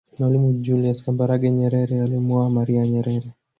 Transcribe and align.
Mwalimu 0.19 0.47
julius 0.63 1.03
Kambarage 1.03 1.51
Nyerere 1.51 2.01
alimuoa 2.01 2.49
maria 2.49 2.87
Nyerere 2.87 3.33